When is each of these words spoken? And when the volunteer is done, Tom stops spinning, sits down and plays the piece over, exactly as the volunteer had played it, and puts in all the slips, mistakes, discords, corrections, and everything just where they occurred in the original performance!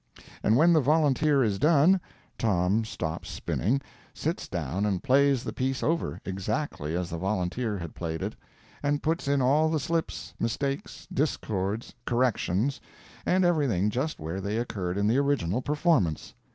And 0.41 0.57
when 0.57 0.73
the 0.73 0.81
volunteer 0.81 1.43
is 1.43 1.59
done, 1.59 2.01
Tom 2.39 2.83
stops 2.85 3.29
spinning, 3.29 3.81
sits 4.15 4.47
down 4.47 4.83
and 4.83 5.03
plays 5.03 5.43
the 5.43 5.53
piece 5.53 5.83
over, 5.83 6.19
exactly 6.25 6.97
as 6.97 7.11
the 7.11 7.19
volunteer 7.19 7.77
had 7.77 7.93
played 7.93 8.23
it, 8.23 8.33
and 8.81 9.03
puts 9.03 9.27
in 9.27 9.43
all 9.43 9.69
the 9.69 9.79
slips, 9.79 10.33
mistakes, 10.39 11.07
discords, 11.13 11.93
corrections, 12.05 12.81
and 13.27 13.45
everything 13.45 13.91
just 13.91 14.19
where 14.19 14.41
they 14.41 14.57
occurred 14.57 14.97
in 14.97 15.05
the 15.05 15.19
original 15.19 15.61
performance! 15.61 16.33